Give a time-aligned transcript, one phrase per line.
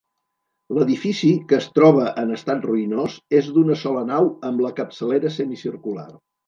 [0.77, 6.13] L'edifici, que es troba en estat ruïnós, és d'una sola nau amb la capçalera semicircular.